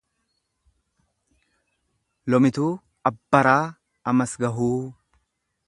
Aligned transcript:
Lomituu 2.33 2.71
Abbaraa 3.11 3.63
Amasgahuu 4.13 4.75